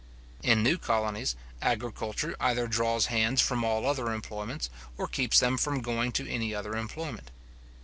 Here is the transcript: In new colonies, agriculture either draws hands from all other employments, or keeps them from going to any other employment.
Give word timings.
In 0.41 0.63
new 0.63 0.79
colonies, 0.79 1.35
agriculture 1.61 2.35
either 2.39 2.65
draws 2.65 3.05
hands 3.13 3.39
from 3.39 3.63
all 3.63 3.85
other 3.85 4.11
employments, 4.11 4.71
or 4.97 5.07
keeps 5.07 5.39
them 5.39 5.59
from 5.59 5.81
going 5.81 6.11
to 6.13 6.27
any 6.27 6.55
other 6.55 6.75
employment. 6.75 7.29